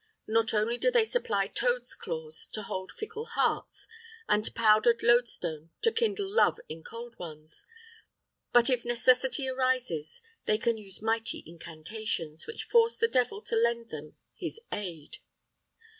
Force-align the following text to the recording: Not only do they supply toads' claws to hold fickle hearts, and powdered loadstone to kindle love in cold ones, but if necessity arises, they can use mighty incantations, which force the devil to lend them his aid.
Not 0.25 0.51
only 0.51 0.79
do 0.79 0.89
they 0.89 1.05
supply 1.05 1.45
toads' 1.45 1.93
claws 1.93 2.47
to 2.53 2.63
hold 2.63 2.91
fickle 2.91 3.27
hearts, 3.35 3.87
and 4.27 4.51
powdered 4.55 5.03
loadstone 5.03 5.69
to 5.83 5.91
kindle 5.91 6.27
love 6.27 6.59
in 6.67 6.83
cold 6.83 7.19
ones, 7.19 7.67
but 8.51 8.67
if 8.67 8.83
necessity 8.83 9.47
arises, 9.47 10.23
they 10.45 10.57
can 10.57 10.79
use 10.79 11.03
mighty 11.03 11.43
incantations, 11.45 12.47
which 12.47 12.63
force 12.63 12.97
the 12.97 13.07
devil 13.07 13.43
to 13.43 13.55
lend 13.55 13.91
them 13.91 14.15
his 14.33 14.59
aid. 14.71 15.17